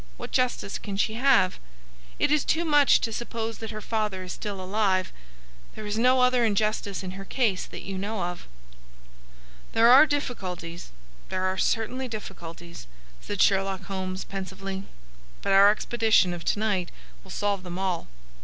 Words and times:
What 0.17 0.31
justice 0.31 0.79
can 0.79 0.97
she 0.97 1.13
have? 1.13 1.59
It 2.17 2.31
is 2.31 2.43
too 2.43 2.65
much 2.65 3.01
to 3.01 3.13
suppose 3.13 3.59
that 3.59 3.69
her 3.69 3.81
father 3.81 4.23
is 4.23 4.33
still 4.33 4.59
alive. 4.59 5.13
There 5.75 5.85
is 5.85 5.95
no 5.99 6.21
other 6.21 6.43
injustice 6.43 7.03
in 7.03 7.11
her 7.11 7.23
case 7.23 7.67
that 7.67 7.83
you 7.83 7.99
know 7.99 8.23
of." 8.23 8.47
"There 9.73 9.91
are 9.91 10.07
difficulties; 10.07 10.89
there 11.29 11.43
are 11.43 11.55
certainly 11.59 12.07
difficulties," 12.07 12.87
said 13.21 13.43
Sherlock 13.43 13.83
Holmes, 13.83 14.23
pensively. 14.23 14.85
"But 15.43 15.53
our 15.53 15.69
expedition 15.69 16.33
of 16.33 16.43
to 16.45 16.57
night 16.57 16.89
will 17.23 17.29
solve 17.29 17.61
them 17.61 17.77
all. 17.77 18.07